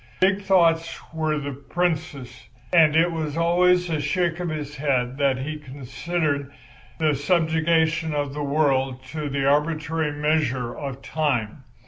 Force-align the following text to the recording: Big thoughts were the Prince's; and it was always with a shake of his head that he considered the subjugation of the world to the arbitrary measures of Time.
Big 0.19 0.41
thoughts 0.41 0.99
were 1.13 1.37
the 1.37 1.51
Prince's; 1.51 2.49
and 2.73 2.95
it 2.95 3.11
was 3.11 3.37
always 3.37 3.87
with 3.87 3.99
a 3.99 4.01
shake 4.01 4.39
of 4.39 4.49
his 4.49 4.75
head 4.77 5.15
that 5.19 5.37
he 5.37 5.59
considered 5.59 6.51
the 6.97 7.13
subjugation 7.13 8.11
of 8.11 8.33
the 8.33 8.41
world 8.43 9.03
to 9.03 9.29
the 9.29 9.45
arbitrary 9.45 10.11
measures 10.11 10.75
of 10.79 11.03
Time. 11.03 11.63